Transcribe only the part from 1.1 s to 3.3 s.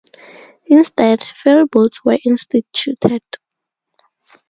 ferry boats were instituted.